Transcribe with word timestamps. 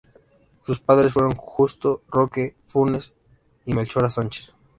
Sus 0.65 0.79
padres 0.79 1.13
fueron 1.13 1.35
Justo 1.35 2.01
Roque 2.07 2.55
Funes 2.65 3.13
y 3.65 3.75
Melchora 3.75 4.09
Sánchez. 4.09 4.51